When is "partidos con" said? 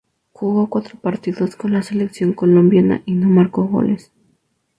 0.99-1.73